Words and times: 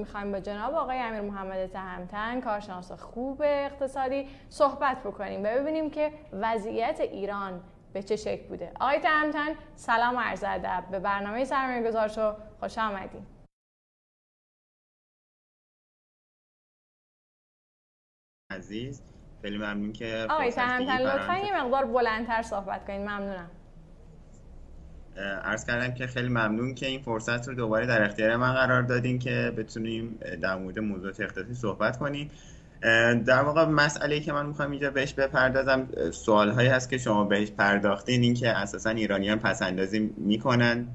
می‌خوایم 0.00 0.32
با 0.32 0.40
جناب 0.40 0.74
آقای 0.74 0.98
امیر 0.98 1.20
محمد 1.20 1.66
تهمتن 1.66 2.40
کارشناس 2.40 2.92
خوب 2.92 3.42
اقتصادی 3.44 4.28
صحبت 4.48 5.02
بکنیم 5.02 5.40
و 5.40 5.44
ببینیم 5.44 5.90
که 5.90 6.12
وضعیت 6.32 7.00
ایران 7.00 7.62
به 7.92 8.02
چه 8.02 8.16
شکل 8.16 8.48
بوده. 8.48 8.72
آقای 8.80 8.98
تهمتن 8.98 9.48
سلام 9.74 10.16
و 10.16 10.20
عرض 10.20 10.44
ادب. 10.46 10.84
به 10.90 10.98
برنامه 10.98 11.44
سرمایه 11.44 11.88
گذار 11.88 12.08
شو. 12.08 12.34
خوش 12.60 12.78
آمدید 12.78 13.26
عزیز 18.50 19.02
خیلی 19.42 19.58
ممنون 19.58 19.92
که 19.92 20.26
آقای 20.30 20.52
تهمتن 20.52 20.98
لطفا 20.98 21.38
یه 21.38 21.62
مقدار 21.62 21.84
بلندتر 21.84 22.42
صحبت 22.42 22.86
کنید 22.86 23.00
ممنونم. 23.00 23.50
عرض 25.44 25.64
کردم 25.64 25.94
که 25.94 26.06
خیلی 26.06 26.28
ممنون 26.28 26.74
که 26.74 26.86
این 26.86 27.02
فرصت 27.02 27.48
رو 27.48 27.54
دوباره 27.54 27.86
در 27.86 28.04
اختیار 28.04 28.36
من 28.36 28.52
قرار 28.52 28.82
دادین 28.82 29.18
که 29.18 29.52
بتونیم 29.56 30.18
در 30.42 30.56
مورد 30.56 30.78
موضوع 30.78 31.12
اقتصادی 31.18 31.54
صحبت 31.54 31.98
کنیم. 31.98 32.30
در 33.26 33.42
واقع 33.42 33.64
مسئله 33.64 34.20
که 34.20 34.32
من 34.32 34.46
می‌خوام 34.46 34.70
اینجا 34.70 34.90
بهش 34.90 35.12
بپردازم 35.12 35.88
سوال 36.10 36.50
هایی 36.50 36.68
هست 36.68 36.90
که 36.90 36.98
شما 36.98 37.24
بهش 37.24 37.50
پرداختین 37.50 38.22
این 38.22 38.34
که 38.34 38.48
اساسا 38.48 38.90
ایرانیان 38.90 39.38
پسندازی 39.38 39.98
می‌کنن. 40.16 40.86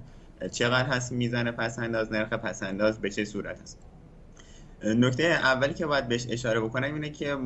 چقدر 0.51 0.89
هست 0.89 1.11
می‌زنه 1.11 1.51
پسنداز 1.51 2.11
نرخ 2.11 2.33
پسنداز 2.33 2.99
به 3.01 3.09
چه 3.09 3.25
صورت 3.25 3.61
هست؟ 3.61 3.79
نکته 4.83 5.23
اولی 5.23 5.73
که 5.73 5.85
باید 5.85 6.07
بهش 6.07 6.27
اشاره 6.29 6.59
بکنم 6.59 6.93
اینه 6.93 7.09
که 7.09 7.37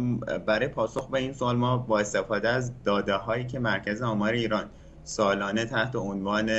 برای 0.46 0.68
پاسخ 0.68 1.10
به 1.10 1.20
این 1.20 1.34
سوال 1.34 1.56
ما 1.56 1.78
با 1.78 2.00
استفاده 2.00 2.50
از 2.50 2.84
داده 2.84 3.14
هایی 3.14 3.46
که 3.46 3.60
مرکز 3.60 4.02
آمار 4.02 4.34
ایران 4.34 4.66
سالانه 5.10 5.66
تحت 5.66 5.96
عنوان 5.96 6.50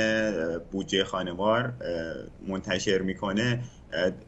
بودجه 0.71 1.03
خانوار 1.03 1.73
منتشر 2.47 3.01
می‌کنه. 3.01 3.59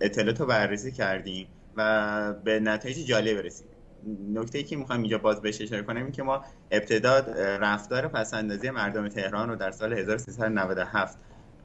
اطلاعات 0.02 0.39
رو 0.39 0.45
بررسی 0.45 0.91
کردیم 0.91 1.47
و 1.77 2.33
به 2.33 2.59
نتایج 2.59 3.07
جالب 3.07 3.38
رسیدیم. 3.38 3.73
نکته 4.33 4.57
ای 4.57 4.63
که 4.63 4.75
می‌خوام 4.75 5.01
اینجا 5.01 5.17
باز 5.17 5.41
بهش 5.41 5.61
اشاره 5.61 5.81
کنم 5.81 6.03
این 6.03 6.11
که 6.11 6.23
ما 6.23 6.44
ابتدا 6.71 7.19
رفتار 7.59 8.07
پسندازی 8.07 8.69
مردم 8.69 9.07
تهران 9.07 9.49
رو 9.49 9.55
در 9.55 9.71
سال 9.71 9.94
1397 9.94 11.17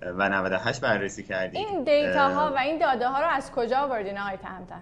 و 0.02 0.28
98 0.28 0.80
بررسی 0.80 1.22
کردیم. 1.22 1.66
این 1.66 1.84
دیتا 1.84 2.28
ها 2.28 2.52
و 2.54 2.58
این 2.58 2.78
داده 2.78 3.08
ها 3.08 3.20
رو 3.20 3.26
از 3.26 3.50
کجا 3.52 3.78
آوردین 3.78 4.18
آقای 4.18 4.36
تهمتن؟ 4.36 4.80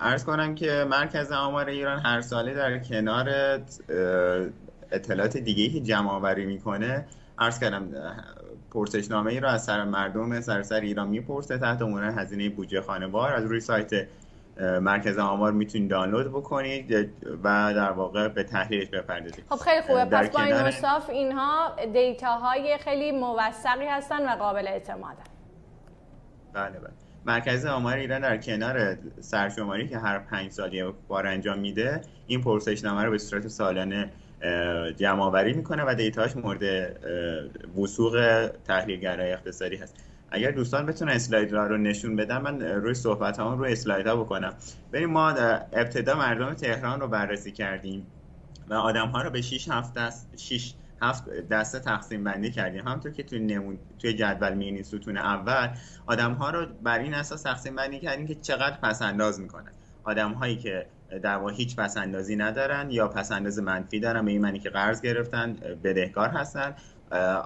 ارز 0.00 0.24
کنم 0.24 0.54
که 0.54 0.86
مرکز 0.90 1.32
آمار 1.32 1.68
ایران 1.68 1.98
هر 1.98 2.20
ساله 2.20 2.54
در 2.54 2.78
کنار 2.78 3.58
اطلاعات 4.92 5.36
دیگه 5.36 5.68
که 5.68 5.80
جمع 5.80 6.10
آوری 6.10 6.46
می‌کنه 6.46 7.06
عرض 7.38 7.60
کردم 7.60 7.88
پرسشنامه 8.70 9.32
ای 9.32 9.40
رو 9.40 9.48
از 9.48 9.64
سر 9.64 9.84
مردم 9.84 10.40
سراسر 10.40 10.80
ایران 10.80 11.08
می‌پرسه 11.08 11.58
تحت 11.58 11.82
عنوان 11.82 12.18
هزینه 12.18 12.48
بودجه 12.48 12.80
خانوار 12.80 13.32
از 13.32 13.44
روی 13.44 13.60
سایت 13.60 13.90
مرکز 14.80 15.18
آمار 15.18 15.52
می‌تونید 15.52 15.90
دانلود 15.90 16.26
بکنید 16.26 17.10
و 17.44 17.74
در 17.74 17.90
واقع 17.90 18.28
به 18.28 18.42
تحلیلش 18.42 18.88
بپردازید. 18.88 19.44
خب 19.48 19.56
خیلی 19.56 19.82
خوبه. 19.82 20.04
پس 20.04 20.30
با 20.30 20.42
این 20.42 20.54
اوصاف 20.54 21.10
اینها 21.10 21.76
دیتاهای 21.92 22.78
خیلی 22.78 23.12
موثقی 23.12 23.86
هستن 23.86 24.28
و 24.28 24.36
قابل 24.36 24.68
اعتمادن 24.68 25.24
بله 26.52 26.78
بله. 26.78 26.90
مرکز 27.26 27.66
آمار 27.66 27.94
ایران 27.94 28.20
در 28.20 28.36
کنار 28.36 28.98
سرشماری 29.20 29.88
که 29.88 29.98
هر 29.98 30.18
پنج 30.18 30.50
سال 30.50 30.74
یک 30.74 30.94
بار 31.08 31.26
انجام 31.26 31.58
میده 31.58 32.00
این 32.26 32.42
پرسشنامه 32.42 33.02
رو 33.02 33.10
به 33.10 33.18
صورت 33.18 33.48
سالانه 33.48 34.10
جمع 34.96 35.22
آوری 35.22 35.52
می‌کنه 35.52 35.84
و 35.84 35.94
دیتاش 35.94 36.36
مورد 36.36 36.62
وسوق 37.78 38.48
تحلیلگرای 38.64 39.32
اقتصادی 39.32 39.76
هست. 39.76 39.96
اگر 40.30 40.50
دوستان 40.50 40.86
بتونن 40.86 41.12
اسلاید 41.12 41.52
رو 41.52 41.76
نشون 41.76 42.16
بدن 42.16 42.38
من 42.38 42.60
روی 42.62 42.94
صحبت 42.94 43.40
هم 43.40 43.58
روی 43.58 43.72
اسلاید 43.72 44.06
ها 44.06 44.16
بکنم. 44.16 44.54
بریم 44.92 45.10
ما 45.10 45.28
ابتدا 45.28 46.14
مردم 46.14 46.54
تهران 46.54 47.00
رو 47.00 47.08
بررسی 47.08 47.52
کردیم 47.52 48.06
و 48.68 48.74
آدم 48.74 49.08
ها 49.08 49.22
رو 49.22 49.30
به 49.30 49.42
6 49.42 49.68
هفت 49.68 49.94
دست 49.94 50.36
6 50.36 50.72
هفت 51.02 51.48
دسته 51.50 51.78
تقسیم 51.78 52.24
بندی 52.24 52.50
کردیم. 52.50 52.88
همونطور 52.88 53.12
که 53.12 53.22
توی 53.22 53.38
نمون 53.38 53.78
توی 53.98 54.12
جدول 54.12 54.54
می‌بینید 54.54 54.84
ستون 54.84 55.16
اول 55.16 55.68
آدم 56.06 56.32
ها 56.32 56.50
رو 56.50 56.66
بر 56.82 56.98
این 56.98 57.14
اساس 57.14 57.42
تقسیم 57.42 57.76
بندی 57.76 57.98
کردیم 57.98 58.26
که 58.26 58.34
چقدر 58.34 58.76
پس 58.82 59.02
انداز 59.02 59.40
می‌کنن 59.40 59.72
آدم 60.04 60.32
هایی 60.32 60.56
که 60.56 60.86
در 61.22 61.36
واقع 61.36 61.52
هیچ 61.52 61.76
پس 61.76 61.96
اندازی 61.96 62.36
ندارن 62.36 62.90
یا 62.90 63.08
پس 63.08 63.32
انداز 63.32 63.58
منفی 63.58 64.00
دارن. 64.00 64.24
به 64.24 64.30
این 64.30 64.40
معنی 64.40 64.58
که 64.58 64.70
قرض 64.70 65.00
گرفتن 65.00 65.56
بدهکار 65.84 66.28
هستن. 66.28 66.74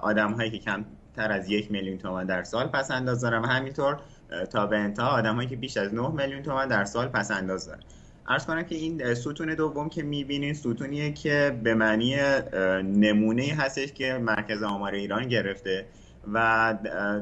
آدم 0.01 0.31
هایی 0.31 0.51
که 0.51 0.57
کمتر 0.59 1.31
از 1.31 1.49
یک 1.49 1.71
میلیون 1.71 1.97
تومان 1.97 2.25
در 2.25 2.43
سال 2.43 2.67
پس 2.67 2.91
انداز 2.91 3.21
دارن 3.21 3.41
و 3.41 3.45
همینطور 3.45 3.99
تا 4.51 4.65
به 4.65 4.77
انتها 4.77 5.07
آدم 5.07 5.35
هایی 5.35 5.47
که 5.47 5.55
بیش 5.55 5.77
از 5.77 5.93
9 5.93 6.09
میلیون 6.09 6.41
تومان 6.41 6.67
در 6.67 6.85
سال 6.85 7.07
پس 7.07 7.31
انداز 7.31 7.65
دارن. 7.65 7.79
ارز 8.27 8.45
کنم 8.45 8.63
که 8.63 8.75
این 8.75 9.13
ستون 9.13 9.55
دوم 9.55 9.89
که 9.89 10.03
می‌بینین 10.03 10.53
ستونیه 10.53 11.11
که 11.11 11.59
به 11.63 11.73
معنی 11.73 12.15
نمونه 12.83 13.55
هستش 13.57 13.93
که 13.93 14.13
مرکز 14.13 14.63
آمار 14.63 14.93
ایران 14.93 15.27
گرفته 15.27 15.85
و 16.33 16.77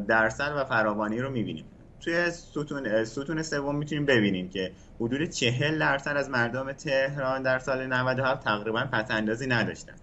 درصد 0.07 0.53
و 0.55 0.65
فراوانی 0.65 1.19
رو 1.19 1.29
می‌بینیم. 1.29 1.65
توی 2.01 2.31
ستون 2.31 3.03
ستون 3.03 3.43
سوم 3.43 3.75
می‌تونیم 3.75 4.05
ببینیم 4.05 4.49
که 4.49 4.71
حدود 4.99 5.29
40 5.29 5.79
درصد 5.79 6.17
از 6.17 6.29
مردم 6.29 6.71
تهران 6.71 7.43
در 7.43 7.59
سال 7.59 7.87
97 7.87 8.43
تقریبا 8.43 8.85
پسندازی 8.91 9.47
نداشتن 9.47 9.93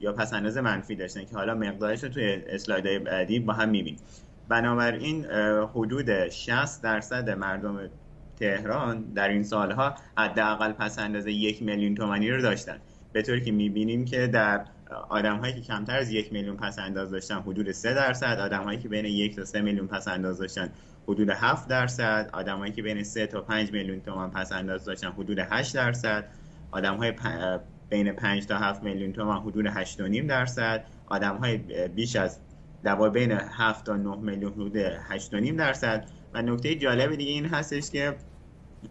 یا 0.00 0.12
پسنداز 0.12 0.56
منفی 0.56 0.96
داشتن 0.96 1.24
که 1.24 1.34
حالا 1.34 1.54
مقدارش 1.54 2.02
رو 2.02 2.08
توی 2.08 2.42
اسلایدهای 2.46 2.98
بعدی 2.98 3.38
با 3.40 3.52
هم 3.52 3.68
می‌بینیم. 3.68 4.00
بنابراین 4.48 5.24
حدود 5.74 6.28
60 6.28 6.82
درصد 6.82 7.30
مردم 7.30 7.90
تهران 8.40 9.02
در 9.02 9.28
این 9.28 9.42
سالها 9.42 9.94
حداقل 10.18 10.72
پسنداز 10.72 11.26
یک 11.26 11.62
میلیون 11.62 11.94
تومانی 11.94 12.30
رو 12.30 12.42
داشتن. 12.42 12.78
به 13.12 13.22
طوری 13.22 13.40
که 13.40 13.52
می‌بینیم 13.52 14.04
که 14.04 14.26
در 14.26 14.64
آدم 14.92 15.36
هایی 15.36 15.54
که 15.54 15.60
کمتر 15.60 15.98
از 15.98 16.10
یک 16.10 16.32
میلیون 16.32 16.56
پس 16.56 16.78
انداز 16.78 17.10
داشتن 17.10 17.34
حدود 17.34 17.72
3 17.72 17.94
درصد 17.94 18.38
آدم 18.40 18.64
هایی 18.64 18.78
که 18.78 18.88
بین 18.88 19.04
یک 19.04 19.36
تا 19.36 19.44
3 19.44 19.60
میلیون 19.60 19.86
پس 19.86 20.08
انداز 20.08 20.38
داشتن 20.38 20.68
حدود 21.08 21.30
7 21.30 21.68
درصد 21.68 22.30
آدمایی 22.32 22.72
که 22.72 22.82
بین 22.82 23.02
3 23.02 23.26
تا 23.26 23.40
5 23.40 23.72
میلیون 23.72 24.00
تومان 24.00 24.30
پس 24.30 24.52
انداز 24.52 24.84
داشتن 24.84 25.08
حدود 25.08 25.38
8 25.38 25.74
درصد 25.74 26.24
آدم 26.70 26.96
های 26.96 27.12
پ... 27.12 27.22
بین 27.90 28.12
5 28.12 28.46
تا 28.46 28.58
7 28.58 28.82
میلیون 28.82 29.12
تومان 29.12 29.42
حدود 29.42 29.68
8.5 29.68 30.00
درصد 30.28 30.84
آدم 31.06 31.36
های 31.36 31.58
بیش 31.88 32.16
از 32.16 32.38
دوای 32.84 33.10
بین 33.10 33.32
7 33.32 33.86
تا 33.86 33.96
9 33.96 34.16
میلیون 34.16 34.52
حدود 34.52 34.98
8.5 35.18 35.50
درصد. 35.58 36.06
و 36.34 36.42
نکته 36.42 36.74
جالب 36.74 37.14
دیگه 37.14 37.32
این 37.32 37.46
هستش 37.46 37.90
که 37.90 38.16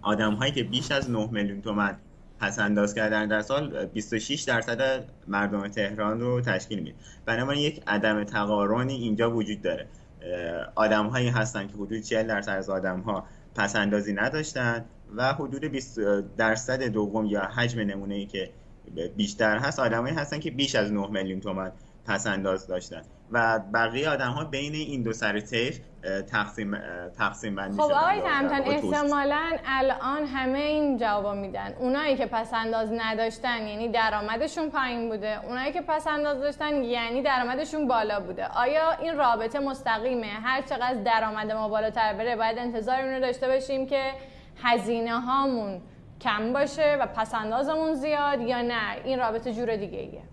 آدم 0.02 0.34
هایی 0.34 0.52
که 0.52 0.64
بیش 0.64 0.92
از 0.92 1.10
9 1.10 1.30
میلیون 1.32 1.62
تومان 1.62 1.98
پس 2.42 2.60
انداز 2.60 2.94
کردن 2.94 3.28
در 3.28 3.42
سال 3.42 3.86
26 3.86 4.42
درصد 4.42 5.04
مردم 5.28 5.68
تهران 5.68 6.20
رو 6.20 6.42
تشکیل 6.42 6.80
میده 6.80 6.96
بنابراین 7.26 7.62
یک 7.62 7.84
عدم 7.88 8.24
تقارنی 8.24 8.94
اینجا 8.94 9.32
وجود 9.32 9.62
داره. 9.62 9.88
آدم 10.76 11.08
هایی 11.08 11.30
هستن 11.30 11.68
که 11.68 11.74
حدود 11.74 12.02
40 12.02 12.28
درصد 12.28 12.52
از 12.52 12.70
آدم 12.70 13.00
ها 13.00 13.26
پس 13.56 13.76
اندازی 13.76 14.14
نداشتن 14.14 14.86
و 15.16 15.34
حدود 15.34 15.66
20 15.66 16.00
درصد 16.38 16.84
دوم 16.84 17.26
یا 17.26 17.42
حجم 17.42 17.80
نمونه 17.80 18.16
ای 18.16 18.26
که 18.26 18.50
بیشتر 19.18 19.58
هست 19.58 19.80
آدمایی 19.80 20.16
هستن 20.16 20.40
که 20.40 20.52
بیش 20.52 20.76
از 20.76 20.92
9 20.92 21.08
میلیون 21.08 21.40
تومان 21.40 21.72
پس 22.06 22.28
انداز 22.28 22.68
داشتن. 22.68 23.02
و 23.32 23.60
بقیه 23.74 24.10
آدم 24.10 24.32
ها 24.32 24.44
بین 24.44 24.74
این 24.74 25.04
دو 25.04 25.14
سر 25.14 25.40
طیف 25.40 25.80
تقسیم 26.32 26.78
تقسیم 27.18 27.56
بندی 27.56 27.78
خب 27.78 27.92
آقای 27.92 28.22
تمتن 28.22 28.62
احتمالا 28.62 29.58
الان 29.66 30.26
همه 30.26 30.60
این 30.60 30.98
جواب 30.98 31.36
میدن. 31.36 31.74
اونایی 31.80 32.18
که 32.18 32.26
پس 32.26 32.54
انداز 32.54 32.90
نداشتن 32.92 33.68
یعنی 33.68 33.90
درآمدشون 33.90 34.70
پایین 34.70 35.10
بوده. 35.10 35.46
اونایی 35.46 35.72
که 35.72 35.82
پس 35.82 36.08
انداز 36.08 36.40
داشتن 36.42 36.84
یعنی 36.84 37.22
درآمدشون 37.22 37.88
بالا 37.88 38.20
بوده. 38.20 38.48
آیا 38.48 38.92
این 38.92 39.18
رابطه 39.18 39.60
مستقیمه؟ 39.60 40.28
هر 40.28 40.62
چقدر 40.62 41.04
درآمد 41.06 41.52
ما 41.52 41.70
بالاتر 41.70 42.14
بره 42.14 42.36
باید 42.36 42.58
انتظار 42.58 42.96
اینو 42.96 43.20
داشته 43.20 43.48
باشیم 43.48 43.86
که 43.88 44.12
هزینه 44.64 45.20
هامون 45.20 45.82
کم 46.22 46.54
باشه 46.54 46.98
و 47.02 47.08
پس 47.08 47.36
اندازمون 47.36 47.94
زیاد 47.94 48.42
یا 48.42 48.62
نه. 48.62 48.96
این 49.04 49.20
رابطه 49.20 49.54
جور 49.54 49.76
دیگه 49.76 50.00
ایه 50.00 50.31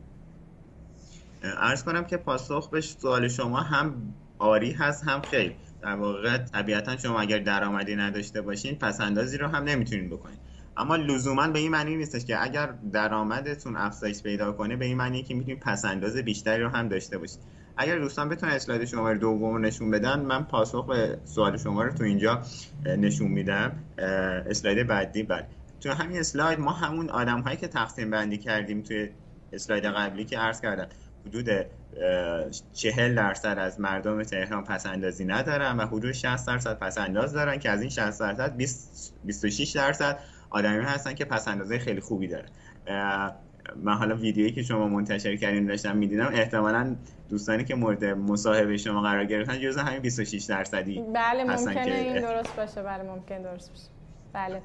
ارز 1.43 1.85
کنم 1.85 2.05
که 2.05 2.17
پاسخ 2.17 2.70
به 2.70 2.81
سوال 2.81 3.29
شما 3.29 3.61
هم 3.61 4.14
آری 4.38 4.73
هست 4.73 5.05
هم 5.05 5.20
خیر. 5.20 5.52
در 5.82 5.94
واقع 5.94 6.38
طبیعتا 6.38 6.96
شما 6.96 7.20
اگر 7.20 7.38
درآمدی 7.38 7.96
نداشته 7.96 8.43
باشین 8.43 8.75
پس 8.75 9.00
اندازی 9.00 9.38
رو 9.38 9.49
هم 9.49 9.64
نمی‌تونین 9.64 10.08
بکنین. 10.08 10.38
اما 10.76 10.96
لزوما 10.96 11.49
به 11.49 11.58
این 11.58 11.70
معنی 11.70 11.96
نیستش 11.96 12.25
که 12.25 12.43
اگر 12.43 12.75
درآمدتون 12.93 13.76
افزایش 13.76 14.23
پیدا 14.23 14.52
کنه 14.52 14.76
به 14.76 14.85
این 14.85 14.96
معنی 14.96 15.23
که 15.23 15.35
می‌تونید 15.35 15.61
پس 15.61 15.85
انداز 15.85 16.17
بیشتری 16.17 16.62
رو 16.62 16.69
هم 16.69 16.88
داشته 16.88 17.19
باشید 17.19 17.38
اگر 17.76 17.99
دوستان 17.99 18.29
بتونن 18.29 18.52
اسلاید 18.52 19.20
دوم 19.20 19.52
رو 19.52 19.58
نشون 19.58 19.90
بدن 19.90 20.20
من 20.20 20.44
پاسخ 20.44 20.87
به 20.87 21.19
سوال 21.25 21.56
شما 21.56 21.82
رو 21.82 21.93
تو 21.93 22.05
اینجا 22.05 22.43
نشون 22.87 23.29
میدم. 23.29 23.73
اسلاید 23.99 24.87
بعدی. 24.87 25.23
بعد 25.23 25.49
تو 25.81 25.93
همین 25.93 26.19
اسلاید 26.19 26.61
ما 26.61 26.73
همون 26.73 27.11
آدم 27.11 27.40
هایی 27.40 27.56
که 27.56 27.69
تقسیم 27.69 28.11
بندی 28.11 28.38
کردیم 28.38 28.82
توی 28.82 29.08
اسلاید 29.52 29.85
قبلی 29.85 30.25
که 30.25 30.38
عرض 30.38 30.61
کردم. 30.61 30.88
حدود 31.28 31.48
چهل 32.72 33.14
درصد 33.14 33.58
از 33.58 33.80
مردم 33.80 34.22
تهران 34.22 34.64
پسندازی 34.64 35.25
ندارن 35.25 35.76
و 35.76 35.86
حدود 35.86 36.12
60 36.12 36.46
درصد 36.46 36.78
پسنداز 36.78 37.32
دارن 37.32 37.58
که 37.58 37.70
از 37.70 37.80
این 37.80 37.90
60 37.90 38.20
درصد 38.20 38.56
26 39.25 39.70
درصد 39.70 40.19
آدمی 40.50 40.84
هستن 40.84 41.14
که 41.14 41.25
پسندازه 41.25 41.78
خیلی 41.78 42.00
خوبی 42.00 42.28
دارن. 42.28 42.48
من 43.76 43.94
حالا 43.94 44.16
ویدیویی 44.16 44.52
که 44.52 44.62
شما 44.62 44.88
منتشر 44.88 45.36
کردین 45.36 45.66
داشتم 45.66 45.96
می‌دیدم 45.96 46.30
احتمالا 46.32 46.96
دوستانی 47.28 47.64
که 47.64 47.75
مورد 47.75 48.04
مصاحبه 48.04 48.76
شما 48.76 49.02
قرار 49.02 49.25
گرفتن 49.25 49.60
جزء 49.60 49.80
همین 49.80 50.00
26 50.00 50.44
درصدی 50.44 51.04
بله 51.14 51.44
ممکنه 51.44 51.94
این 51.94 52.20
درست 52.20 52.56
باشه. 52.56 52.82
بله 52.82 53.02
ممکن 53.02 53.42
درست 53.42 53.70
باشه. 53.70 53.90
بله. 54.32 54.62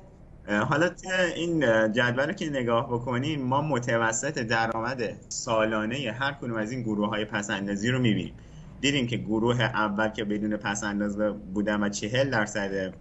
حالا 0.48 0.90
این 1.36 1.60
جدول 1.92 2.34
که 2.34 2.50
نگاه 2.50 2.88
بکنیم 2.88 3.42
ما 3.42 3.62
متوسط 3.62 4.40
درآمد 4.40 5.02
سالانه 5.30 6.16
هر 6.20 6.32
کدوم 6.32 6.56
از 6.56 6.72
این 6.72 6.82
گروه 6.82 7.10
های 7.10 7.26
پسندازی 7.26 7.90
رو 7.90 8.00
می‌بینیم. 8.00 8.34
دیدیم 8.82 9.08
که 9.08 9.18
گروه 9.18 9.62
اول 9.62 10.10
که 10.10 10.24
بدون 10.24 10.58
پسنداز 10.58 11.18
بودن 11.54 11.84
و 11.84 11.90
چهل 11.90 12.30
درصد 12.30 12.94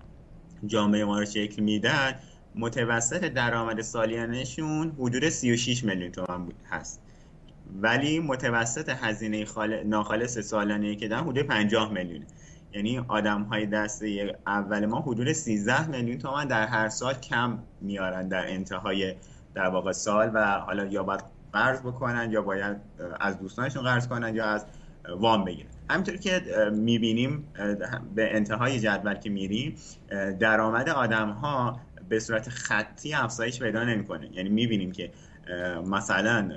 جامعه 0.66 1.04
ما 1.04 1.18
رو 1.18 1.24
شکل 1.24 1.62
میدن 1.62 2.14
متوسط 2.54 3.24
درآمد 3.24 3.80
سالیانشون 3.80 4.92
حدود 4.98 5.28
36 5.28 5.84
میلیون 5.84 6.12
تومان 6.12 6.44
بود 6.44 6.54
هست. 6.70 7.00
ولی 7.80 8.20
متوسط 8.20 8.88
هزینه 8.88 9.46
ناخالص 9.84 10.38
سالانه 10.38 10.96
که 10.96 11.08
دارن 11.08 11.22
حدود 11.22 11.42
50 11.42 11.92
میلیونه. 11.92 12.26
یعنی 12.74 12.98
آدم 13.08 13.42
های 13.42 13.66
دسته 13.66 14.36
اول 14.46 14.86
ما 14.86 15.00
حدود 15.00 15.32
13 15.32 15.88
میلیون 15.88 16.18
تومن 16.18 16.46
در 16.46 16.66
هر 16.66 16.88
سال 16.88 17.14
کم 17.14 17.58
میارن 17.80 18.28
در 18.28 18.48
انتهای 18.48 19.14
در 19.54 19.68
واقع 19.68 19.92
سال 19.92 20.30
و 20.34 20.44
حالا 20.44 20.84
یا 20.84 21.02
باید 21.02 21.24
قرض 21.52 21.80
بکنن 21.80 22.32
یا 22.32 22.42
باید 22.42 22.76
از 23.20 23.38
دوستانشون 23.38 23.82
قرض 23.82 24.08
کنن 24.08 24.34
یا 24.34 24.44
از 24.44 24.66
وام 25.08 25.44
بگیرن. 25.44 25.68
همینطور 25.90 26.16
که 26.16 26.42
می‌بینیم 26.72 27.48
به 28.14 28.36
انتهای 28.36 28.80
جدول 28.80 29.14
که 29.14 29.30
میریم 29.30 29.74
درآمد 30.40 30.88
آدم 30.88 31.30
ها 31.30 31.80
به 32.08 32.20
صورت 32.20 32.48
خطی 32.48 33.14
افزایش 33.14 33.62
پیدا 33.62 33.84
نمی‌کنه. 33.84 34.28
یعنی 34.32 34.48
می‌بینیم 34.48 34.92
که 34.92 35.10
مثلا 35.86 36.50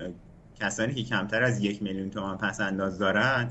کسانی 0.59 0.93
که 0.93 1.03
کمتر 1.03 1.43
از 1.43 1.59
یک 1.59 1.83
میلیون 1.83 2.09
تومان 2.09 2.37
پس 2.37 2.61
انداز 2.61 2.99
دارن 2.99 3.49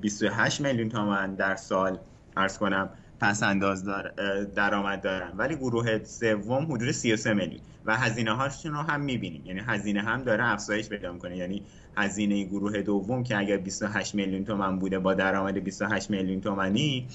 28 0.00 0.60
میلیون 0.60 0.88
تومن 0.88 1.34
در 1.34 1.56
سال 1.56 1.98
ارز 2.36 2.58
کنم 2.58 2.90
پس 3.20 3.42
انداز 3.42 3.84
دار 3.84 4.12
درآمد 4.44 5.00
دارن. 5.00 5.32
ولی 5.36 5.56
گروه 5.56 6.04
سوم 6.04 6.64
حدود 6.72 6.90
33 6.90 7.34
میلیون. 7.34 7.60
و 7.84 7.96
هزینه 7.96 8.32
هاشون 8.32 8.72
رو 8.72 8.78
هم 8.78 9.00
می‌بینیم. 9.00 9.42
یعنی 9.46 9.60
هزینه 9.66 10.02
هم 10.02 10.22
داره 10.22 10.48
افزایش 10.48 10.88
پیدا 10.88 11.12
می‌کنه. 11.12 11.36
یعنی 11.36 11.62
هزینه 11.96 12.44
گروه 12.44 12.82
دوم 12.82 13.22
که 13.22 13.38
اگر 13.38 13.56
28 13.56 14.14
میلیون 14.14 14.44
تومن 14.44 14.78
بوده 14.78 14.98
با 14.98 15.14
درآمد 15.14 15.64
28 15.64 16.10
میلیون 16.10 16.40
تومنی 16.40 17.08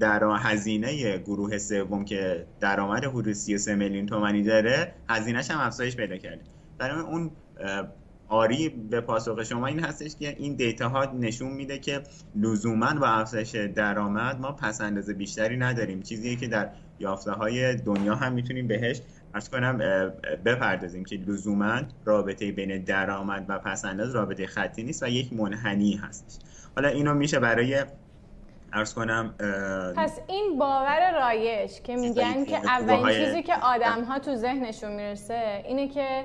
در 0.00 0.24
هزینه 0.38 1.18
گروه 1.18 1.58
سوم 1.58 2.04
که 2.04 2.46
درآمد 2.60 3.04
حدود 3.04 3.32
33 3.32 3.74
میلیون 3.74 4.06
تومنی 4.06 4.42
داره 4.42 4.92
هزینهش 5.08 5.50
هم 5.50 5.60
افزایش 5.60 5.96
پیدا 5.96 6.16
کرده. 6.16 6.40
برای 6.78 7.00
اون 7.00 7.30
آری 8.30 8.68
به 8.68 9.00
پاسخ 9.00 9.42
شما 9.42 9.66
این 9.66 9.80
هستش 9.80 10.16
که 10.16 10.36
این 10.38 10.54
دیتا 10.54 10.88
ها 10.88 11.04
نشون 11.04 11.52
میده 11.52 11.78
که 11.78 12.00
لزوما 12.36 12.94
با 13.00 13.06
افزایش 13.06 13.54
درآمد 13.54 14.40
ما 14.40 14.52
پس 14.52 14.80
اندازه 14.80 15.14
بیشتری 15.14 15.56
نداریم. 15.56 16.02
چیزی 16.02 16.36
که 16.36 16.48
در 16.48 16.68
یافته 16.98 17.30
های 17.30 17.74
دنیا 17.74 18.14
هم 18.14 18.32
می‌تونیم 18.32 18.68
بهش 18.68 19.00
ارز 19.34 19.48
کنم 19.48 19.78
بپردازیم 20.44 21.04
که 21.04 21.16
لزوما 21.16 21.80
رابطه 22.04 22.52
بین 22.52 22.84
درآمد 22.84 23.44
و 23.48 23.58
پس 23.58 23.84
انداز 23.84 24.14
رابطه 24.14 24.46
خطی 24.46 24.82
نیست 24.82 25.02
و 25.02 25.08
یک 25.08 25.32
منحنی 25.32 25.94
هستش. 25.94 26.38
حالا 26.76 26.88
اینو 26.88 27.14
میشه 27.14 27.38
برای 27.38 27.84
ارز 28.72 28.94
کنم 28.94 29.34
پس 29.96 30.20
این 30.28 30.58
باور 30.58 31.12
رایش 31.20 31.80
که 31.80 31.96
میگن 31.96 32.44
که 32.44 32.56
اولین 32.56 33.24
چیزی 33.24 33.42
که 33.42 33.54
آدم 33.54 34.04
ها 34.04 34.18
تو 34.18 34.34
ذهنشون 34.34 34.92
می‌رسه 34.92 35.62
اینه 35.66 35.88
که 35.88 36.24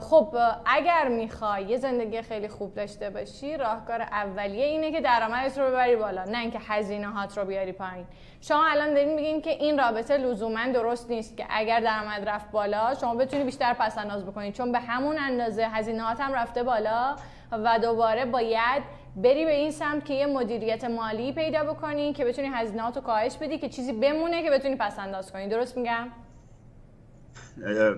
خب 0.00 0.36
اگر 0.66 1.08
می‌خوای 1.08 1.64
یه 1.64 1.76
زندگی 1.76 2.22
خیلی 2.22 2.48
خوب 2.48 2.74
داشته 2.74 3.10
باشی 3.10 3.56
راهکار 3.56 4.02
اولیه 4.02 4.64
اینه 4.64 4.92
که 4.92 5.00
درآمدت 5.00 5.58
رو 5.58 5.66
ببری 5.66 5.96
بالا 5.96 6.24
نه 6.24 6.38
اینکه 6.38 6.58
هزینه 6.58 7.06
هات 7.06 7.38
رو 7.38 7.44
بیاری 7.44 7.72
پایین. 7.72 8.06
شما 8.40 8.64
الان 8.66 8.94
دارین 8.94 9.14
میگین 9.14 9.40
که 9.40 9.50
این 9.50 9.78
رابطه 9.78 10.16
لزوما 10.16 10.66
درست 10.74 11.10
نیست 11.10 11.36
که 11.36 11.46
اگر 11.50 11.80
درآمد 11.80 12.28
رفت 12.28 12.50
بالا 12.50 12.94
شما 12.94 13.14
بتونی 13.14 13.44
بیشتر 13.44 13.74
پس 13.74 13.98
انداز 13.98 14.26
بکنی. 14.26 14.52
چون 14.52 14.72
به 14.72 14.78
همون 14.78 15.16
اندازه 15.18 15.68
هزینه 15.68 16.02
هم 16.02 16.34
رفته 16.34 16.62
بالا 16.62 17.16
و 17.52 17.78
دوباره 17.78 18.24
باید 18.24 18.82
بری 19.16 19.44
به 19.44 19.54
این 19.54 19.70
سمت 19.70 20.04
که 20.04 20.14
یه 20.14 20.26
مدیریت 20.26 20.84
مالی 20.84 21.32
پیدا 21.32 21.64
بکنی 21.64 22.12
که 22.12 22.24
بتونی 22.24 22.48
هزینه‌هات 22.48 22.96
رو 22.96 23.02
کاهش 23.02 23.36
بدی 23.36 23.58
که 23.58 23.68
چیزی 23.68 23.92
بمونه 23.92 24.42
که 24.42 24.50
بتونی 24.50 24.76
پس 24.76 24.98
انداز 24.98 25.32
کنی. 25.32 25.48
درست 25.48 25.76
میگم؟ 25.76 26.08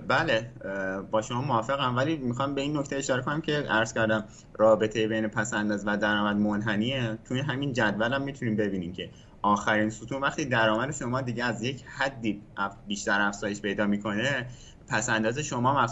بله 0.07 0.51
با 1.11 1.21
شما 1.21 1.41
موافقم. 1.41 1.97
ولی 1.97 2.17
می‌خوام 2.17 2.55
به 2.55 2.61
این 2.61 2.77
نکته 2.77 2.95
اشاره 2.95 3.21
کنم 3.21 3.41
که 3.41 3.53
عرض 3.53 3.93
کردم 3.93 4.23
رابطه 4.57 5.07
بین 5.07 5.27
پسنداز 5.27 5.87
و 5.87 5.97
درآمد 5.97 6.35
منحنیه. 6.35 7.17
توی 7.25 7.39
همین 7.39 7.73
جدول 7.73 8.13
هم 8.13 8.21
می‌تونیم 8.21 8.55
ببینیم 8.55 8.93
که 8.93 9.09
آخرین 9.41 9.89
ستون 9.89 10.21
وقتی 10.21 10.45
درآمد 10.45 10.91
شما 10.91 11.21
دیگه 11.21 11.45
از 11.45 11.63
یک 11.63 11.83
حدی 11.97 12.41
بیشتر 12.87 13.21
افزایش 13.21 13.61
پیدا 13.61 13.87
می‌کنه 13.87 14.45
پس 14.91 15.09
انداز 15.09 15.39
شما 15.39 15.87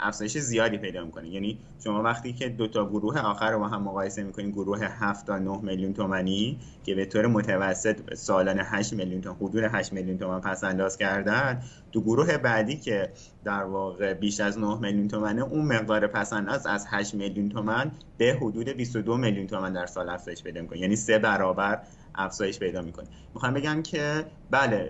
افزایش 0.00 0.38
زیادی 0.38 0.78
پیدا 0.78 1.04
می‌کنه. 1.04 1.28
یعنی 1.28 1.58
شما 1.84 2.02
وقتی 2.02 2.32
که 2.32 2.48
دو 2.48 2.66
تا 2.66 2.88
گروه 2.88 3.18
آخر 3.18 3.50
رو 3.50 3.58
با 3.58 3.68
هم 3.68 3.82
مقایسه 3.82 4.22
می‌کنین 4.22 4.50
گروه 4.50 4.84
7 4.84 5.26
تا 5.26 5.38
9 5.38 5.58
میلیون 5.62 5.92
تومانی 5.92 6.58
که 6.84 6.94
به 6.94 7.06
طور 7.06 7.26
متوسط 7.26 8.14
سالانه 8.14 8.62
8 8.64 8.92
میلیون 8.92 9.20
تومان 9.20 9.36
حدود 9.36 9.64
8 9.64 9.92
میلیون 9.92 10.18
تومان 10.18 10.40
پس 10.40 10.64
انداز 10.64 10.96
کردن 10.96 11.62
دو 11.92 12.00
گروه 12.00 12.36
بعدی 12.38 12.76
که 12.76 13.12
در 13.44 13.64
واقع 13.64 14.14
بیش 14.14 14.40
از 14.40 14.58
9 14.58 14.78
میلیون 14.78 15.08
تومنه 15.08 15.42
اون 15.42 15.64
مقدار 15.64 16.06
پس 16.06 16.32
انداز 16.32 16.66
از 16.66 16.86
8 16.88 17.14
میلیون 17.14 17.48
تومان 17.48 17.92
به 18.18 18.38
حدود 18.40 18.68
22 18.68 19.16
میلیون 19.16 19.46
تومان 19.46 19.72
در 19.72 19.86
سال 19.86 20.08
افزایش 20.08 20.42
پیدا 20.42 20.60
می‌کنه. 20.60 20.78
یعنی 20.78 20.96
سه 20.96 21.18
برابر 21.18 21.80
افزایش 22.14 22.58
پیدا 22.58 22.82
می‌کنه. 22.82 23.06
می‌خوام 23.34 23.54
بگم 23.54 23.82
که 23.82 24.24
بله 24.50 24.88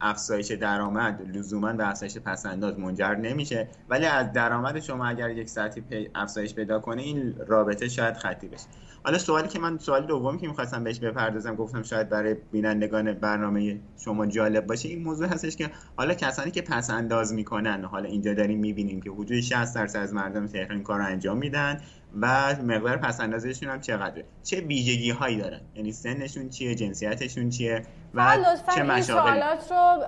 افزایش 0.00 0.50
درآمد 0.50 1.36
لزوما 1.36 1.72
به 1.72 1.88
افزایش 1.88 2.18
پسنداز 2.18 2.78
منجر 2.78 3.14
نمیشه. 3.14 3.68
ولی 3.88 4.06
از 4.06 4.32
درآمد 4.32 4.80
شما 4.80 5.06
اگر 5.06 5.30
یک 5.30 5.48
ساعتی 5.48 6.10
افزایش 6.14 6.54
پیدا 6.54 6.78
کنه 6.78 7.02
این 7.02 7.34
رابطه 7.46 7.88
شاید 7.88 8.16
خطی 8.16 8.48
بشه. 8.48 8.66
حالا 9.02 9.18
سوالی 9.18 9.48
که 9.48 9.58
من 9.58 9.78
سوال 9.78 10.06
دومی 10.06 10.38
که 10.38 10.48
می‌خواستم 10.48 10.84
بهش 10.84 10.98
بپردازم 10.98 11.54
گفتم 11.54 11.82
شاید 11.82 12.08
برای 12.08 12.36
بینندگان 12.52 13.12
برنامه 13.12 13.80
شما 14.04 14.26
جالب 14.26 14.66
باشه 14.66 14.88
این 14.88 15.02
موضوع 15.02 15.26
هستش 15.26 15.56
که 15.56 15.70
حالا 15.96 16.14
کسانی 16.14 16.50
که 16.50 16.62
پس 16.62 16.90
انداز 16.90 17.34
می‌کنن 17.34 17.84
حالا 17.84 18.08
اینجا 18.08 18.34
داریم 18.34 18.58
می‌بینیم 18.58 19.00
که 19.00 19.10
حدود 19.10 19.40
60 19.40 19.74
درصد 19.74 19.98
از 19.98 20.14
مردم 20.14 20.46
تهران 20.46 20.82
کار 20.82 21.00
انجام 21.00 21.38
میدن. 21.38 21.80
و 22.20 22.56
مقدار 22.62 22.96
پس 22.96 23.20
اندازشون 23.20 23.68
هم 23.68 23.80
چقدره؟ 23.80 24.24
چه 24.44 24.60
ویژگی 24.60 25.10
هایی 25.10 25.36
دارن 25.36 25.60
یعنی 25.74 25.92
سنشون 25.92 26.48
چیه؟ 26.48 26.74
جنسیتشون 26.74 27.50
چیه؟ 27.50 27.82
و 28.14 28.36
چه 28.74 28.84
این 28.84 29.02
سوالات 29.02 29.72
رو 29.72 30.04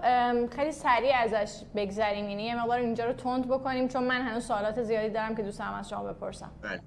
خیلی 0.57 0.73
سریع 0.73 1.17
ازش 1.17 1.63
بگذریم. 1.77 2.29
یعنی 2.29 2.43
یه 2.45 2.63
مقدار 2.63 2.79
اینجا 2.79 3.05
رو 3.05 3.13
تند 3.13 3.49
بکنیم 3.49 3.89
چون 3.89 4.05
من 4.05 4.23
هنوز 4.23 4.45
سوالات 4.45 4.83
زیادی 4.83 5.11
دارم 5.11 5.35
که 5.35 5.43
دوست 5.43 5.59
دارم 5.59 5.75
از 5.75 5.89
شما 5.89 6.13
بپرسم 6.13 6.51
بله 6.63 6.81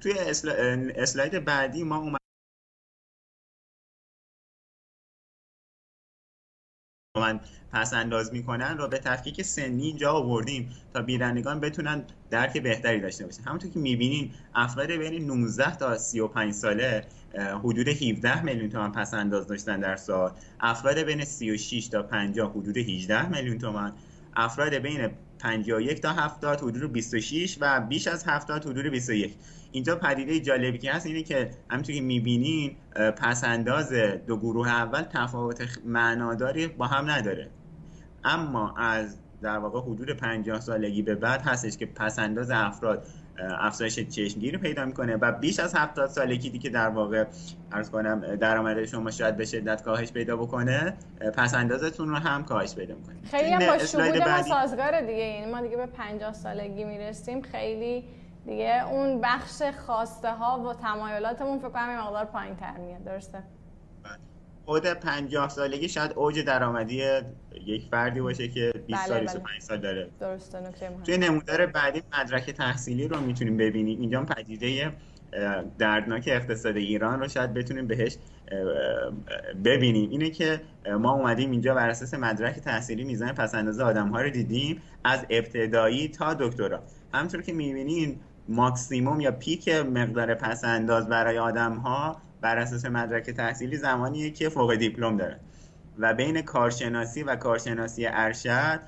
توی 0.00 0.12
اسلاید 0.96 1.44
بعدی 1.44 1.84
ما 1.84 2.17
من 7.20 7.40
پس 7.72 7.94
انداز 7.94 8.32
می‌کنن 8.32 8.78
رو 8.78 8.88
به 8.88 8.98
تفکیک 8.98 9.42
سنی 9.42 9.86
اینجا 9.86 10.12
آوردیم 10.12 10.70
تا 10.94 11.02
بیرندگان 11.02 11.60
بتونن 11.60 12.04
درک 12.30 12.58
بهتری 12.58 13.00
داشته 13.00 13.24
باشن. 13.24 13.42
همونطور 13.42 13.70
که 13.70 13.78
می‌بینین 13.78 14.30
افراد 14.54 14.90
بین 14.90 15.26
19 15.26 15.76
تا 15.76 15.98
35 15.98 16.52
ساله 16.52 17.06
حدود 17.64 17.88
17 17.88 18.42
میلیون 18.42 18.68
تومان 18.68 18.92
پس 18.92 19.14
انداز 19.14 19.46
داشتن 19.46 19.80
در 19.80 19.96
سال. 19.96 20.32
افراد 20.60 20.98
بین 20.98 21.24
36 21.24 21.88
تا 21.88 22.02
50 22.02 22.50
حدود 22.50 22.76
18 22.76 23.28
میلیون 23.28 23.58
تومان. 23.58 23.92
افراد 24.36 24.74
بین 24.74 25.10
51 25.38 26.00
تا 26.00 26.12
70 26.12 26.60
حدود 26.60 26.92
26 26.92 27.58
و 27.60 27.80
بیش 27.80 28.06
از 28.06 28.24
70 28.26 28.66
حدود 28.66 28.86
21 28.86 29.34
اینجا 29.72 29.96
پدیده 29.96 30.40
جالبی 30.40 30.78
که 30.78 30.92
هست 30.92 31.06
اینه 31.06 31.22
که 31.22 31.50
همونطور 31.70 31.94
که 31.94 32.00
می‌بینین 32.00 32.76
پس 33.16 33.44
انداز 33.44 33.92
دو 34.26 34.36
گروه 34.36 34.68
اول 34.68 35.02
تفاوت 35.02 35.78
معناداری 35.84 36.66
با 36.66 36.86
هم 36.86 37.10
نداره. 37.10 37.50
اما 38.24 38.74
از 38.76 39.16
در 39.42 39.58
واقع 39.58 39.80
حدود 39.80 40.10
50 40.10 40.60
سالگی 40.60 41.02
به 41.02 41.14
بعد 41.14 41.42
هستش 41.42 41.76
که 41.76 41.86
پسنداز 41.86 42.50
افراد 42.50 43.06
افزایش 43.40 44.00
چشمگیری 44.00 44.58
پیدا 44.58 44.84
می‌کنه 44.84 45.16
و 45.16 45.32
بیش 45.32 45.60
از 45.60 45.74
70 45.74 46.10
سالگی 46.10 46.58
که 46.58 46.70
در 46.70 46.88
واقع 46.88 47.24
ارز 47.72 47.90
کنم 47.90 48.36
درآمد 48.36 48.84
شما 48.84 49.10
شاید 49.10 49.36
به 49.36 49.44
شدت 49.44 49.82
کاهش 49.82 50.12
پیدا 50.12 50.36
بکنه 50.36 50.94
پس 51.34 51.54
اندازتون 51.54 52.08
رو 52.08 52.16
هم 52.16 52.44
کاهش 52.44 52.74
پیدا 52.74 52.94
می‌کنه. 52.94 53.16
خیلی 53.30 53.52
هم 53.52 53.66
با 53.66 53.78
شهود 53.78 54.28
ما 54.28 54.42
سازگاره 54.42 55.00
دیگه. 55.00 55.18
یعنی 55.18 55.52
ما 55.52 55.60
دیگه 55.60 55.76
به 55.76 55.86
50 55.86 56.32
سالگی 56.32 56.84
می‌رسیم 56.84 57.42
خیلی 57.42 58.04
دیگه 58.46 58.88
اون 58.90 59.20
بخش 59.20 59.62
خواسته 59.86 60.30
ها 60.30 60.60
و 60.60 60.74
تمایلاتمون 60.74 61.58
فکر 61.58 61.68
کنم 61.68 61.98
مقدار 61.98 62.24
پایین 62.24 62.56
تر 62.56 62.76
میاد. 62.76 63.04
درسته؟ 63.04 63.42
خود 64.68 64.86
50 64.86 65.48
سالگی 65.48 65.88
شاید 65.88 66.12
اوج 66.16 66.40
درآمدی 66.40 67.02
یک 67.66 67.88
فردی 67.90 68.20
باشه 68.20 68.48
که 68.48 68.72
20 68.86 69.00
بله 69.00 69.08
سال 69.08 69.20
25 69.20 69.44
بله. 69.44 69.60
سال 69.60 69.78
داره. 69.78 70.10
درسته 70.20 70.60
نکته 70.60 70.88
مهم 70.88 71.02
توی 71.02 71.18
نمودار 71.18 71.66
بعدی 71.66 72.02
مدرک 72.18 72.50
تحصیلی 72.50 73.08
رو 73.08 73.20
می‌تونیم 73.20 73.56
ببینیم. 73.56 74.00
اینجا 74.00 74.22
پدیده 74.22 74.92
دردناک 75.78 76.24
اقتصاد 76.26 76.76
ایران 76.76 77.20
رو 77.20 77.28
شاید 77.28 77.54
بتونیم 77.54 77.86
بهش 77.86 78.16
ببینیم. 79.64 80.10
اینه 80.10 80.30
که 80.30 80.60
ما 81.00 81.12
اومدیم 81.12 81.50
اینجا 81.50 81.74
بر 81.74 81.88
اساس 81.88 82.14
مدرک 82.14 82.54
تحصیلی 82.58 83.04
میزان 83.04 83.32
پسنداز 83.32 83.80
آدم 83.80 84.08
ها 84.08 84.20
رو 84.20 84.30
دیدیم 84.30 84.82
از 85.04 85.26
ابتدایی 85.30 86.08
تا 86.08 86.34
دکترا. 86.34 86.82
همونطور 87.14 87.42
که 87.42 87.52
می‌بینین 87.52 88.20
ماکسیموم 88.48 89.20
یا 89.20 89.30
پیک 89.30 89.68
مقدار 89.68 90.34
پسنداز 90.34 91.08
برای 91.08 91.38
آدم 91.38 91.72
ها 91.72 92.27
بر 92.40 92.58
اساس 92.58 92.84
مدرک 92.84 93.30
تحصیلی 93.30 93.76
زمانیه 93.76 94.30
که 94.30 94.48
فوق 94.48 94.74
دیپلم 94.74 95.16
داره. 95.16 95.40
و 95.98 96.14
بین 96.14 96.42
کارشناسی 96.42 97.22
و 97.22 97.36
کارشناسی 97.36 98.06
ارشد 98.06 98.80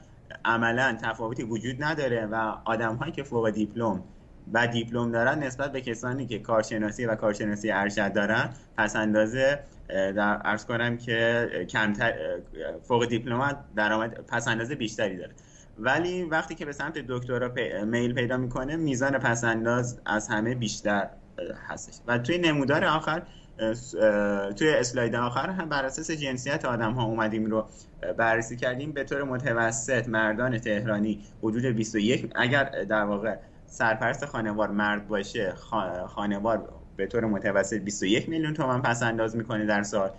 عملا 0.45 0.99
تفاوتی 1.03 1.43
وجود 1.43 1.85
نداره 1.85 2.27
و 2.27 2.35
آدم 2.65 2.95
هایی 2.95 3.13
که 3.13 3.23
فوق 3.23 3.51
دیپلم 3.51 4.03
و 4.53 4.67
دیپلم 4.67 5.13
دارن 5.13 5.39
نسبت 5.39 5.73
به 5.73 5.81
کسانی 5.81 6.27
که 6.27 6.39
کارشناسی 6.39 7.07
و 7.07 7.15
کارشناسی 7.15 7.71
ارشد 7.71 8.13
دارن 8.13 8.51
پس 8.77 8.97
اندازه 8.97 9.59
در 9.89 10.37
عرض 10.37 10.65
کنم 10.65 10.97
که 10.97 11.49
کمتر 11.71 12.15
فوق 12.83 13.07
دیپلم 13.07 13.65
درآمد 13.77 14.25
پس 14.29 14.49
اندازه 14.49 14.75
بیشتری 14.75 15.17
داره. 15.17 15.33
ولی 15.79 16.23
وقتی 16.23 16.55
که 16.55 16.65
به 16.65 16.73
سمت 16.73 16.99
دکترا 16.99 17.53
میل 17.85 18.15
پیدا 18.15 18.37
می‌کنه 18.37 18.77
میزان 18.77 19.19
پس 19.19 19.45
انداز 19.45 20.01
از 20.07 20.29
همه 20.29 20.55
بیشتر 20.55 21.09
هستش. 21.69 21.95
و 22.07 22.19
توی 22.19 22.39
نمودار 22.39 22.85
آخر 22.85 23.23
توی 24.57 24.69
اسلاید 24.69 25.15
آخر 25.15 25.51
هم 25.51 25.69
بر 25.69 25.85
اساس 25.85 26.11
جنسیت 26.11 26.65
آدم 26.65 26.93
ها 26.93 27.05
اومدیم 27.05 27.47
رو 27.47 27.67
بررسی 28.17 28.57
کردیم. 28.57 28.93
به 28.93 29.05
طور 29.05 29.23
متوسط 29.23 30.09
مردان 30.09 30.59
تهرانی 30.59 31.21
حدود 31.43 31.65
21 31.65 32.33
اگر 32.35 32.65
در 32.65 33.05
واقع 33.05 33.37
سرپرست 33.67 34.27
خانوار 34.27 34.71
مرد 34.71 35.09
باشه 35.09 35.55
خانوار 36.07 36.69
به 36.97 37.07
طور 37.07 37.25
متوسط 37.25 37.77
21 37.77 38.29
میلیون 38.29 38.55
تومان 38.55 38.83
پس 38.83 39.03
انداز 39.03 39.37
می‌کنه 39.37 39.67
در 39.67 39.83
سال. 39.83 40.11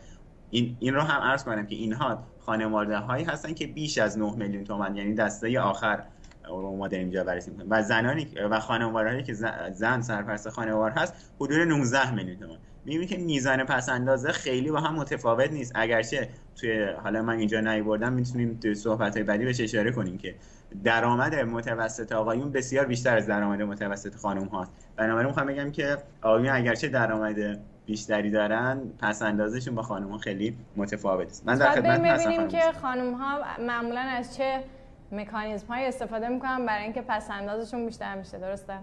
این, 0.49 0.77
این 0.79 0.93
رو 0.93 1.01
هم 1.01 1.21
عرض 1.21 1.43
کنم 1.43 1.65
که 1.65 1.75
اینها 1.75 2.23
خانواده 2.39 2.97
هایی 2.97 3.25
هستن 3.25 3.53
که 3.53 3.67
بیش 3.67 3.97
از 3.97 4.17
9 4.17 4.35
میلیون 4.35 4.63
تومان 4.63 4.95
یعنی 4.95 5.15
دسته 5.15 5.59
آخر 5.59 6.03
رو 6.47 6.75
ما 6.75 6.87
اینجا 6.87 7.23
بررسی 7.23 7.51
می‌کنیم. 7.51 7.67
و 7.71 7.83
زنانی 7.83 8.27
و 8.51 8.59
خانوارهایی 8.59 9.23
که 9.23 9.33
زن 9.71 10.01
سرپرست 10.01 10.49
خانوار 10.49 10.91
هست 10.91 11.13
حدود 11.35 11.67
19 11.67 12.11
میلیون 12.11 12.37
تومان. 12.37 12.57
می‌بینیم 12.85 13.07
که 13.07 13.17
میزان 13.17 13.63
پس 13.63 13.89
اندازه 13.89 14.31
خیلی 14.31 14.71
با 14.71 14.79
هم 14.79 14.95
متفاوت 14.95 15.51
نیست. 15.51 15.71
اگرچه 15.75 16.29
توی 16.55 16.83
حالا 17.03 17.21
من 17.21 17.37
اینجا 17.37 17.83
بردم 17.83 18.13
می‌تونیم 18.13 18.59
توی 18.61 18.75
صحبت 18.75 19.13
های 19.13 19.23
بعدی 19.23 19.45
بهش 19.45 19.61
اشاره 19.61 19.91
کنیم 19.91 20.17
که 20.17 20.35
درآمد 20.83 21.35
متوسط 21.35 22.11
آقایون 22.11 22.51
بسیار 22.51 22.85
بیشتر 22.85 23.17
از 23.17 23.27
درآمد 23.27 23.61
متوسط 23.61 24.15
خانم 24.15 24.45
هاست. 24.45 24.71
بنابراین 24.95 25.27
می‌خوام 25.27 25.47
بگم 25.47 25.71
که 25.71 25.97
آقایون 26.21 26.49
اگرچه 26.55 26.87
درآمد 26.87 27.59
بیشتری 27.85 28.31
دارن 28.31 28.81
پس 28.99 29.21
اندازشون 29.21 29.75
با 29.75 29.81
خانم 29.81 30.11
ها 30.11 30.17
خیلی 30.17 30.57
متفاوت 30.75 31.27
است. 31.27 31.47
من 31.47 31.55
در 31.55 31.71
خدمت 31.71 31.99
می‌بینیم 31.99 32.47
که 32.47 32.61
خانم 32.81 33.13
ها 33.13 33.39
معمولا 33.59 34.01
از 34.01 34.37
چه 34.37 34.63
مکانیزم 35.11 35.67
های 35.67 35.85
استفاده 35.85 36.27
می‌کنن 36.27 36.65
برای 36.65 36.83
اینکه 36.83 37.01
پس 37.07 37.31
اندازشون 37.31 37.85
بیشتر 37.85 38.15
میشه. 38.15 38.37
درسته؟ 38.37 38.73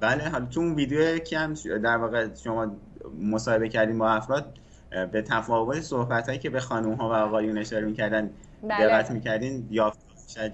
بله 0.00 0.28
حالا 0.28 0.46
تو 0.46 0.60
اون 0.60 0.74
ویدیو 0.74 1.18
که 1.18 1.38
هم 1.38 1.54
در 1.54 1.96
واقع 1.96 2.34
شما 2.34 2.76
مصاحبه 3.22 3.68
کردیم 3.68 3.98
با 3.98 4.10
افراد 4.10 4.58
به 5.12 5.22
تفاوت 5.22 5.80
صحبت 5.80 6.26
هایی 6.26 6.38
که 6.38 6.50
به 6.50 6.60
خانم 6.60 6.92
ها 6.92 7.08
و 7.08 7.12
آقایون 7.12 7.58
اشاره 7.58 7.84
می‌کردن 7.84 8.30
بله. 8.62 8.86
دقت 8.86 9.10
می‌کردین 9.10 9.68
یافت. 9.70 10.00
شاید 10.28 10.52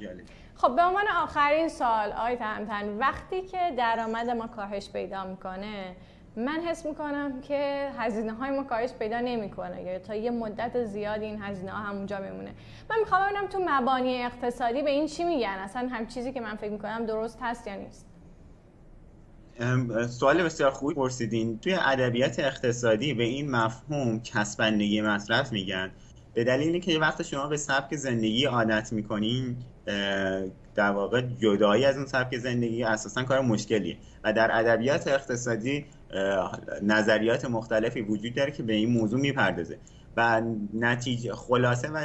خب 0.54 0.76
به 0.76 0.82
عنوان 0.82 1.04
آخرین 1.22 1.68
سال 1.68 2.12
آقای 2.12 2.36
تهمتن 2.36 2.98
وقتی 2.98 3.42
که 3.42 3.58
درآمد 3.78 4.30
ما 4.30 4.46
کاهش 4.46 4.90
پیدا 4.90 5.24
می‌کنه 5.24 5.96
من 6.36 6.60
حس 6.60 6.86
می‌کنم 6.86 7.40
که 7.40 7.90
هزینه 7.98 8.32
های 8.32 8.50
ما 8.50 8.62
کاهش 8.62 8.92
پیدا 8.92 9.20
نمی‌کنه 9.20 9.82
یا 9.82 9.98
تا 9.98 10.14
یه 10.14 10.30
مدت 10.30 10.84
زیادی 10.84 11.24
این 11.24 11.42
هزینه 11.42 11.70
ها 11.70 11.78
همونجا 11.78 12.18
میمونه. 12.18 12.50
من 12.90 12.96
می‌خوام 13.00 13.22
ببینم 13.26 13.46
تو 13.46 13.58
مبانی 13.66 14.22
اقتصادی 14.22 14.82
به 14.82 14.90
این 14.90 15.06
چی 15.06 15.24
میگن؟ 15.24 15.48
اصلا 15.48 15.88
هم 15.92 16.06
چیزی 16.06 16.32
که 16.32 16.40
من 16.40 16.56
فکر 16.56 16.70
می‌کنم 16.70 17.06
درست 17.06 17.38
هست 17.42 17.66
یا 17.66 17.74
نیست؟ 17.74 18.06
سوال 20.08 20.42
بسیار 20.42 20.70
خوبی 20.70 20.94
پرسیدین. 20.94 21.58
توی 21.58 21.74
ادبیات 21.74 22.38
اقتصادی 22.38 23.14
به 23.14 23.24
این 23.24 23.50
مفهوم 23.50 24.20
کسبندگی 24.20 25.00
مصرف 25.00 25.52
میگن. 25.52 25.90
به 26.34 26.44
دلیلی 26.44 26.80
که 26.80 26.98
وقت 26.98 27.22
شما 27.22 27.46
به 27.46 27.56
سبک 27.56 27.96
زندگی 27.96 28.44
عادت 28.44 28.92
می‌کنین 28.92 29.56
در 30.74 30.90
واقع 30.90 31.20
جدایی 31.20 31.84
از 31.84 31.96
اون 31.96 32.06
سبک 32.06 32.38
زندگی 32.38 32.84
اساسا 32.84 33.22
کار 33.22 33.40
مشکلیه. 33.40 33.96
و 34.24 34.32
در 34.32 34.58
ادبیات 34.58 35.08
اقتصادی 35.08 35.84
نظریات 36.82 37.44
مختلفی 37.44 38.00
وجود 38.00 38.34
داره 38.34 38.50
که 38.52 38.62
به 38.62 38.72
این 38.72 38.90
موضوع 38.90 39.20
می‌پردازه. 39.20 39.78
و 40.16 40.42
نتیجه 40.74 41.32
خلاصه 41.32 41.88
و 41.88 41.98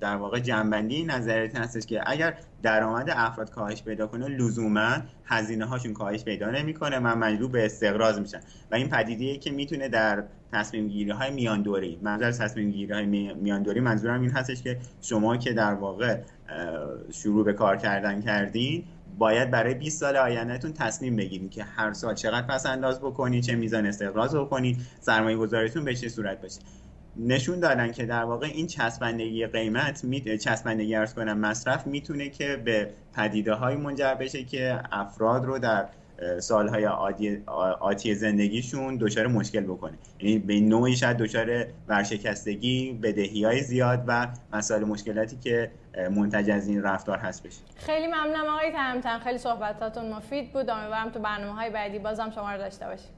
در 0.00 0.16
واقع 0.16 0.38
جنبندی 0.38 1.04
نظریات 1.04 1.56
هستش 1.56 1.86
که 1.86 2.00
اگر 2.06 2.34
درآمد 2.62 3.10
افراد 3.10 3.50
کاهش 3.50 3.82
پیدا 3.82 4.06
کنه 4.06 4.28
لزوما 4.28 4.96
هزینه 5.24 5.64
هاشون 5.64 5.92
کاهش 5.92 6.24
پیدا 6.24 6.50
نمی‌کنه 6.50 6.98
و 6.98 7.06
مجبور 7.06 7.50
به 7.50 7.64
استقراض 7.64 8.18
میشن. 8.18 8.40
و 8.70 8.74
این 8.74 8.88
پدیده 8.88 9.36
که 9.38 9.50
می‌تونه 9.50 9.88
در 9.88 10.24
تصمیم 10.52 10.88
گیری 10.88 11.10
های 11.10 11.30
میان 11.30 11.62
دوری 11.62 11.98
منظور 12.02 12.30
تصمیم 12.30 12.70
گیری 12.70 12.92
های 12.92 13.06
میان 13.34 13.62
دوری 13.62 13.80
منظورم 13.80 14.20
این 14.20 14.30
هستش 14.30 14.62
که 14.62 14.78
شما 15.02 15.36
که 15.36 15.52
در 15.52 15.74
واقع 15.74 16.18
شروع 17.12 17.44
به 17.44 17.52
کار 17.52 17.76
کردن 17.76 18.20
کردین 18.20 18.84
باید 19.20 19.50
برای 19.50 19.74
20 19.74 20.00
سال 20.00 20.16
آیندهتون 20.16 20.72
تصمیم 20.72 21.16
بگیرید 21.16 21.50
که 21.50 21.64
هر 21.64 21.92
سال 21.92 22.14
چقدر 22.14 22.46
پس 22.46 22.66
انداز 22.66 23.00
بکنید 23.00 23.44
چه 23.44 23.54
میزان 23.54 23.86
استقراض 23.86 24.36
بکنید 24.36 24.78
سرمایه 25.00 25.36
گذاریتون 25.36 25.84
به 25.84 25.94
چه 25.94 26.08
صورت 26.08 26.42
باشه. 26.42 26.60
نشون 27.16 27.60
دادن 27.60 27.92
که 27.92 28.06
در 28.06 28.24
واقع 28.24 28.46
این 28.46 28.66
چسبندگی 28.66 29.46
قیمت 29.46 30.04
می... 30.04 30.38
چسبندگی 30.38 30.94
ارز 30.94 31.14
کنم 31.14 31.38
مصرف 31.38 31.86
می‌تونه 31.86 32.28
که 32.28 32.56
به 32.64 32.90
پدیده 33.14 33.54
های 33.54 33.76
منجر 33.76 34.14
بشه 34.14 34.44
که 34.44 34.80
افراد 34.92 35.44
رو 35.44 35.58
در 35.58 35.88
سالهای 36.38 36.86
آتی 37.80 38.14
زندگیشون 38.14 38.96
دچار 38.96 39.26
مشکل 39.26 39.60
بکنه. 39.60 39.92
یعنی 40.20 40.38
به 40.38 40.60
نوعی 40.60 40.96
شاید 40.96 41.16
دچار 41.16 41.66
ورشکستگی 41.88 42.98
بدهی 43.02 43.44
های 43.44 43.60
زیاد 43.60 44.04
و 44.06 44.28
مسائل 44.52 44.84
مشکلاتی 44.84 45.36
که 45.36 45.70
منتج 46.10 46.50
از 46.50 46.68
این 46.68 46.82
رفتار 46.82 47.18
هست 47.18 47.42
بشه. 47.42 47.60
خیلی 47.76 48.06
ممنونم 48.06 48.46
آقای 48.46 48.70
تهمتن 48.72 49.18
خیلی 49.18 49.38
صحبتاتون 49.38 50.12
مفید 50.12 50.52
بود. 50.52 50.70
امیدوارم 50.70 51.10
تو 51.10 51.20
برنامه 51.20 51.54
های 51.54 51.70
بعدی 51.70 51.98
بازم 51.98 52.30
شما 52.30 52.52
رو 52.52 52.58
داشته 52.58 52.86
باشیم. 52.86 53.10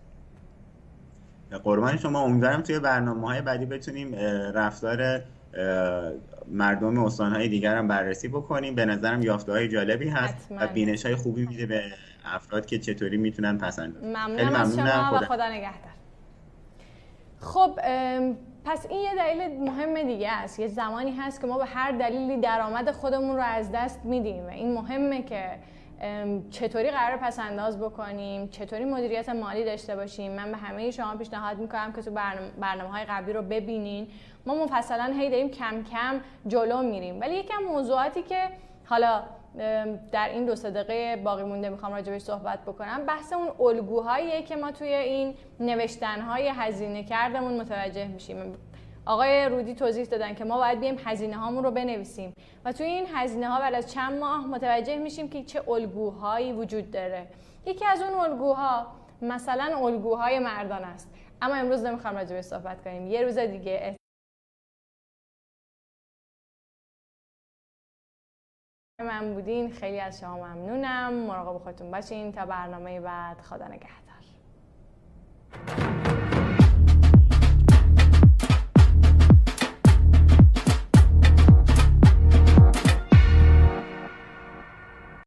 قربان 1.64 1.96
شما. 1.96 2.20
امیدوارم 2.20 2.62
توی 2.62 2.78
برنامه 2.78 3.26
های 3.26 3.40
بعدی 3.40 3.66
بتونیم 3.66 4.14
رفتار 4.54 5.22
مردم 6.48 7.04
استانهای 7.04 7.48
دیگر 7.48 7.76
هم 7.76 7.88
بررسی 7.88 8.28
بکنیم. 8.28 8.74
به 8.74 8.84
نظرم 8.84 9.22
یافته 9.22 9.52
های 9.52 9.68
جالبی 9.68 10.08
هست 10.08 10.48
و 10.50 10.66
بینش 10.66 11.06
های 11.06 11.14
خوبی 11.14 11.46
میده 11.46 11.66
به 11.66 11.82
افراد 12.24 12.66
که 12.66 12.78
چطوری 12.78 13.16
می‌تونن 13.16 13.58
پسند 13.58 14.04
ممنونم 14.04 14.54
از 14.54 14.76
شما 14.76 15.10
و 15.12 15.18
خدا 15.18 15.48
نگهدار. 15.48 15.92
خب 17.40 17.78
پس 18.64 18.86
این 18.90 19.00
یه 19.00 19.14
دلیل 19.14 19.60
مهم 19.60 20.02
دیگه 20.02 20.32
است. 20.32 20.60
یه 20.60 20.66
زمانی 20.68 21.12
هست 21.12 21.40
که 21.40 21.46
ما 21.46 21.58
به 21.58 21.64
هر 21.64 21.92
دلیلی 21.92 22.40
درآمد 22.40 22.90
خودمون 22.90 23.36
رو 23.36 23.42
از 23.42 23.70
دست 23.72 24.04
میدیم 24.04 24.46
و 24.46 24.48
این 24.48 24.74
مهمه 24.74 25.22
که 25.22 25.58
چطوری 26.50 26.90
قرار 26.90 27.16
پس 27.16 27.38
انداز 27.38 27.80
بکنیم 27.80 28.48
چطوری 28.48 28.84
مدیریت 28.84 29.28
مالی 29.28 29.64
داشته 29.64 29.96
باشیم. 29.96 30.32
من 30.32 30.52
به 30.52 30.56
همه 30.56 30.90
شما 30.90 31.16
پیشنهاد 31.16 31.58
می‌کنم 31.58 31.92
که 31.92 32.02
تو 32.02 32.10
برنامه 32.60 32.90
های 32.90 33.04
قبلی 33.04 33.32
رو 33.32 33.42
ببینین. 33.42 34.08
ما 34.46 34.64
مفصلا 34.64 35.14
هی 35.18 35.30
داریم 35.30 35.48
کم 35.48 35.82
کم 35.82 36.20
جلو 36.46 36.82
میریم. 36.82 37.20
ولی 37.20 37.34
یکم 37.34 37.62
موضوعاتی 37.62 38.22
که 38.22 38.48
حالا 38.86 39.22
در 40.12 40.28
این 40.28 40.46
دو 40.46 40.54
دقیقه 40.54 41.22
باقی 41.22 41.42
مونده 41.42 41.68
می‌خوام 41.68 41.92
راجبش 41.92 42.20
صحبت 42.20 42.62
بکنم. 42.62 43.06
بحث 43.06 43.32
اون 43.32 43.48
الگوهاییه 43.60 44.42
که 44.42 44.56
ما 44.56 44.72
توی 44.72 44.94
این 44.94 45.34
نوشتنهای 45.60 46.48
هزینه 46.48 47.04
کردمون 47.04 47.60
متوجه 47.60 48.08
میشیم. 48.08 48.56
آقای 49.06 49.48
رودی 49.48 49.74
توضیح 49.74 50.04
دادن 50.04 50.34
که 50.34 50.44
ما 50.44 50.56
باید 50.56 50.80
بیم 50.80 50.96
هزینه 51.04 51.36
هامون 51.36 51.64
رو 51.64 51.70
بنویسیم. 51.70 52.32
و 52.64 52.72
توی 52.72 52.86
این 52.86 53.06
هزینه 53.14 53.48
ها 53.48 53.60
بعد 53.60 53.74
از 53.74 53.92
چند 53.92 54.20
ماه 54.20 54.46
متوجه 54.46 54.96
میشیم 54.96 55.28
که 55.28 55.42
چه 55.42 55.70
الگوهایی 55.70 56.52
وجود 56.52 56.90
داره. 56.90 57.26
یکی 57.66 57.84
از 57.86 58.02
اون 58.02 58.14
الگوها 58.14 58.86
مثلا 59.22 59.86
الگوهای 59.86 60.38
مردان 60.38 60.84
است. 60.84 61.14
اما 61.42 61.54
امروز 61.54 61.84
نمی‌خوام 61.84 62.16
راجع 62.16 62.34
به 62.34 62.42
صحبت 62.42 62.84
کنیم. 62.84 63.06
یه 63.06 63.22
روز 63.22 63.38
دیگه. 63.38 63.96
من 69.02 69.34
بودین 69.34 69.72
خیلی 69.72 70.00
از 70.00 70.20
شما 70.20 70.36
ممنونم. 70.36 71.12
مراقب 71.12 71.58
خودتون 71.58 71.90
باشین. 71.90 72.32
تا 72.32 72.46
برنامه 72.46 73.00
بعد 73.00 73.40
خدا 73.40 73.68
نگهدار. 73.68 73.92